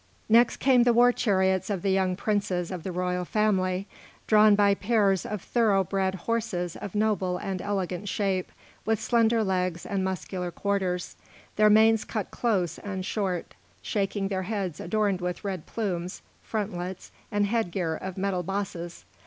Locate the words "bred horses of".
5.83-6.95